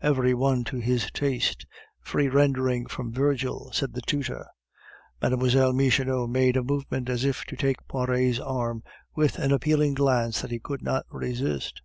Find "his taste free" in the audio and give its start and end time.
0.76-2.28